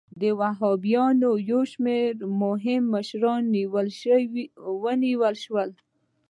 [0.21, 2.11] د وهابیانو یو شمېر
[2.43, 3.43] مهم مشران
[4.77, 5.69] ونیول شول.